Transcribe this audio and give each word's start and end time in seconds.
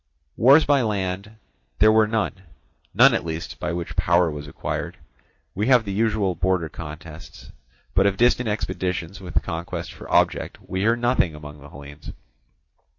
Wars 0.35 0.65
by 0.65 0.81
land 0.81 1.35
there 1.77 1.91
were 1.91 2.07
none, 2.07 2.33
none 2.91 3.13
at 3.13 3.23
least 3.23 3.59
by 3.59 3.71
which 3.71 3.95
power 3.95 4.31
was 4.31 4.47
acquired; 4.47 4.97
we 5.53 5.67
have 5.67 5.85
the 5.85 5.91
usual 5.93 6.33
border 6.33 6.69
contests, 6.69 7.51
but 7.93 8.07
of 8.07 8.17
distant 8.17 8.49
expeditions 8.49 9.21
with 9.21 9.43
conquest 9.43 9.93
for 9.93 10.11
object 10.11 10.57
we 10.67 10.79
hear 10.79 10.95
nothing 10.95 11.35
among 11.35 11.61
the 11.61 11.69
Hellenes. 11.69 12.13